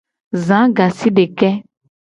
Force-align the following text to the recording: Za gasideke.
Za 0.45 0.59
gasideke. 0.77 1.49